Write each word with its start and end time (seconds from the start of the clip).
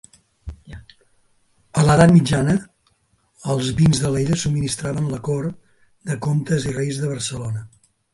A 1.81 1.83
l'Edat 1.89 2.13
Mitjana 2.15 2.55
els 3.55 3.69
vins 3.81 4.01
d'Alella 4.05 4.37
subministraven 4.45 5.11
la 5.11 5.21
cort 5.29 5.61
de 6.13 6.17
comtes 6.29 6.67
i 6.71 6.75
reis 6.79 6.99
de 7.05 7.11
Barcelona. 7.13 7.63